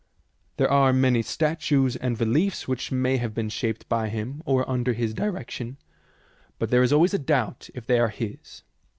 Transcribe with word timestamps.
There 0.57 0.71
are 0.71 0.91
many 0.93 1.21
statues 1.21 1.95
and 1.95 2.19
reliefs 2.19 2.67
which 2.67 2.91
may 2.91 3.17
have 3.17 3.35
been 3.35 3.49
shaped 3.49 3.87
by 3.87 4.09
him 4.09 4.41
or 4.47 4.67
under 4.67 4.93
his 4.93 5.13
direction, 5.13 5.77
but 6.57 6.71
there 6.71 6.81
is 6.81 6.91
always 6.91 7.13
a 7.13 7.19
doubt 7.19 7.69
if 7.75 7.85
they 7.85 7.99
are 7.99 8.09
his. 8.09 8.63